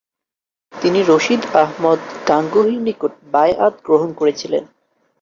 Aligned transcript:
তিনি 0.73 0.99
রশিদ 1.03 1.41
আহমদ 1.55 1.99
গাঙ্গুহির 2.27 2.79
নিকট 2.81 3.11
বায়আত 3.33 3.73
গ্রহণ 3.85 4.09
করেছিলেন। 4.13 4.63